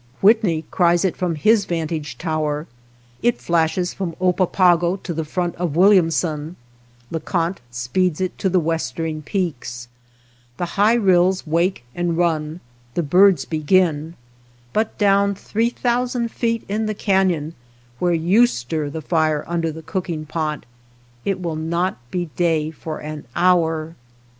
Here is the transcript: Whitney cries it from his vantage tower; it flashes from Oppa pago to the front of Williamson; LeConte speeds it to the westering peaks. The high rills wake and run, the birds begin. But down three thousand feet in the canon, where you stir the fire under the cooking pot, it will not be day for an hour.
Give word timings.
Whitney 0.19 0.65
cries 0.71 1.05
it 1.05 1.15
from 1.15 1.35
his 1.35 1.65
vantage 1.65 2.17
tower; 2.17 2.65
it 3.21 3.39
flashes 3.39 3.93
from 3.93 4.13
Oppa 4.19 4.47
pago 4.51 4.95
to 4.95 5.13
the 5.13 5.23
front 5.23 5.55
of 5.57 5.75
Williamson; 5.75 6.55
LeConte 7.11 7.61
speeds 7.69 8.19
it 8.19 8.35
to 8.39 8.49
the 8.49 8.59
westering 8.59 9.21
peaks. 9.21 9.89
The 10.57 10.65
high 10.73 10.95
rills 10.95 11.45
wake 11.45 11.83
and 11.93 12.17
run, 12.17 12.61
the 12.95 13.03
birds 13.03 13.45
begin. 13.45 14.15
But 14.73 14.97
down 14.97 15.35
three 15.35 15.69
thousand 15.69 16.29
feet 16.31 16.63
in 16.67 16.87
the 16.87 16.95
canon, 16.95 17.53
where 17.99 18.11
you 18.15 18.47
stir 18.47 18.89
the 18.89 19.03
fire 19.03 19.43
under 19.45 19.71
the 19.71 19.83
cooking 19.83 20.25
pot, 20.25 20.65
it 21.25 21.39
will 21.39 21.55
not 21.55 21.99
be 22.09 22.31
day 22.35 22.71
for 22.71 22.97
an 23.01 23.25
hour. 23.35 23.95